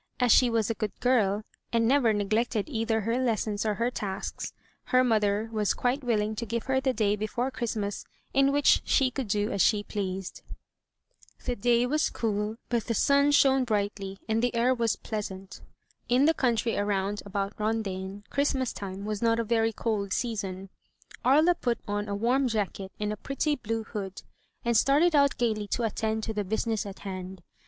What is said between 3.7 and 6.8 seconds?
her tasks, her mother was quite willing to give